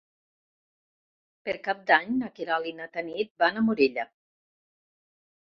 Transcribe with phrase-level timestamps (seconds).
[1.49, 4.07] Per Cap d'Any na Queralt i na Tanit van a Morella.